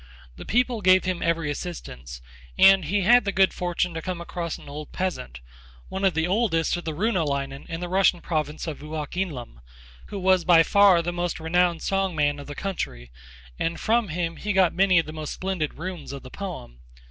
[0.35, 2.23] The people gave him every assistance,
[2.57, 5.41] and he had the good fortune to come across an old peasant,
[5.89, 9.59] one of the oldest of the runolainen in the Russian province of Wuokinlem,
[10.07, 13.11] who was by far the most renowned song man of the country,
[13.59, 16.79] and from him he got many of the most splendid runes of the poem.